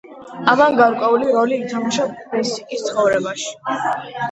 [0.53, 3.57] ამან გარკვეული როლი ითამაშა ბესიკის ცხოვრებაში.